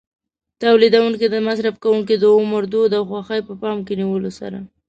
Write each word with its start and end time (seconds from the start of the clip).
تولیدوونکي 0.63 1.25
د 1.29 1.35
مصرف 1.47 1.75
کوونکو 1.83 2.13
د 2.17 2.25
عمر، 2.37 2.63
دود 2.73 2.91
او 2.97 3.03
خوښۍ 3.09 3.39
په 3.47 3.53
پام 3.61 3.77
کې 3.85 3.93
نیولو 4.01 4.31
سره. 4.39 4.57